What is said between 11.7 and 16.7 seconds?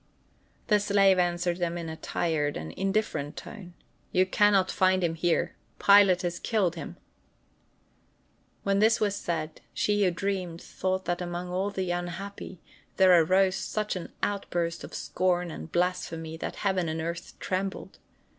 unhappy there arose such an outburst of scorn and blasphemy that